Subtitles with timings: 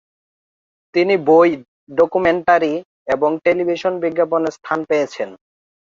[0.95, 1.49] তিনি বই,
[1.97, 2.73] ডকুমেন্টারি
[3.07, 5.29] এবং টেলিভিশন বিজ্ঞাপনে স্থান পেয়েছেন।